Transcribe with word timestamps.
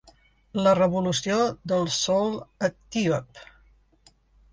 La 0.67 0.71
revolució 0.77 1.35
del 1.71 1.85
soul 1.97 2.33
etíop. 2.69 3.43